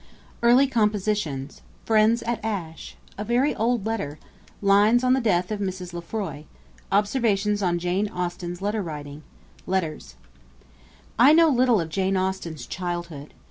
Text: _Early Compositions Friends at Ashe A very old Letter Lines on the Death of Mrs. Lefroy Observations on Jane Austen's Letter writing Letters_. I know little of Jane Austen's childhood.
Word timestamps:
_Early 0.41 0.65
Compositions 0.65 1.61
Friends 1.85 2.23
at 2.23 2.43
Ashe 2.43 2.95
A 3.19 3.23
very 3.23 3.55
old 3.55 3.85
Letter 3.85 4.17
Lines 4.59 5.03
on 5.03 5.13
the 5.13 5.21
Death 5.21 5.51
of 5.51 5.59
Mrs. 5.59 5.93
Lefroy 5.93 6.45
Observations 6.91 7.61
on 7.61 7.77
Jane 7.77 8.07
Austen's 8.09 8.63
Letter 8.63 8.81
writing 8.81 9.21
Letters_. 9.67 10.15
I 11.19 11.33
know 11.33 11.49
little 11.49 11.79
of 11.79 11.89
Jane 11.89 12.17
Austen's 12.17 12.65
childhood. 12.65 13.35